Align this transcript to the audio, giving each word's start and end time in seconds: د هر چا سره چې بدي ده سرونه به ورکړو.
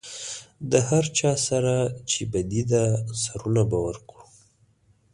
د 0.71 0.73
هر 0.89 1.05
چا 1.17 1.31
سره 1.47 1.75
چې 2.09 2.21
بدي 2.31 2.63
ده 2.71 2.83
سرونه 3.23 3.63
به 3.69 3.77
ورکړو. 3.87 4.23